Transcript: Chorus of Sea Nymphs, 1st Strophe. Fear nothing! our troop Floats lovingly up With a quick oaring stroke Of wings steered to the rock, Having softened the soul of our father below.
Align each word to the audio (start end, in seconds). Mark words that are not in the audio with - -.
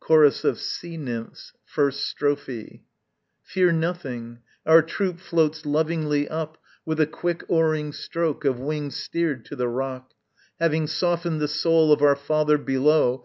Chorus 0.00 0.42
of 0.42 0.58
Sea 0.58 0.96
Nymphs, 0.96 1.52
1st 1.72 2.04
Strophe. 2.04 2.80
Fear 3.44 3.70
nothing! 3.74 4.40
our 4.66 4.82
troop 4.82 5.20
Floats 5.20 5.64
lovingly 5.64 6.28
up 6.28 6.58
With 6.84 6.98
a 6.98 7.06
quick 7.06 7.44
oaring 7.48 7.92
stroke 7.92 8.44
Of 8.44 8.58
wings 8.58 8.96
steered 8.96 9.44
to 9.44 9.54
the 9.54 9.68
rock, 9.68 10.10
Having 10.58 10.88
softened 10.88 11.40
the 11.40 11.46
soul 11.46 11.92
of 11.92 12.02
our 12.02 12.16
father 12.16 12.58
below. 12.58 13.18